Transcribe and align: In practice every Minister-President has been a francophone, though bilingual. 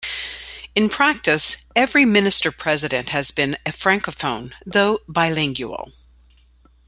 In 0.73 0.89
practice 0.89 1.67
every 1.75 2.05
Minister-President 2.05 3.09
has 3.09 3.29
been 3.29 3.53
a 3.67 3.69
francophone, 3.69 4.51
though 4.65 5.01
bilingual. 5.07 5.91